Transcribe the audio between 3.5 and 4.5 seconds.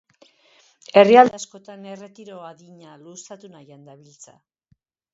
nahian dabiltza.